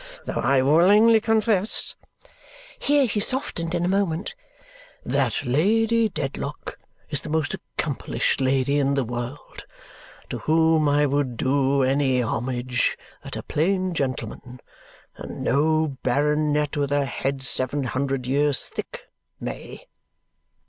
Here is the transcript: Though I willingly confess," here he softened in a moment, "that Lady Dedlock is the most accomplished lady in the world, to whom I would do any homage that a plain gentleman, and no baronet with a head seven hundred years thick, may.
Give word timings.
Though 0.25 0.41
I 0.41 0.63
willingly 0.63 1.21
confess," 1.21 1.95
here 2.79 3.05
he 3.05 3.19
softened 3.19 3.75
in 3.75 3.85
a 3.85 3.87
moment, 3.87 4.33
"that 5.05 5.45
Lady 5.45 6.09
Dedlock 6.09 6.79
is 7.11 7.21
the 7.21 7.29
most 7.29 7.53
accomplished 7.53 8.41
lady 8.41 8.79
in 8.79 8.95
the 8.95 9.03
world, 9.03 9.63
to 10.31 10.39
whom 10.39 10.89
I 10.89 11.05
would 11.05 11.37
do 11.37 11.83
any 11.83 12.19
homage 12.19 12.97
that 13.23 13.35
a 13.37 13.43
plain 13.43 13.93
gentleman, 13.93 14.59
and 15.17 15.43
no 15.43 15.99
baronet 16.01 16.75
with 16.75 16.91
a 16.91 17.05
head 17.05 17.43
seven 17.43 17.83
hundred 17.83 18.25
years 18.25 18.65
thick, 18.69 19.03
may. 19.39 19.85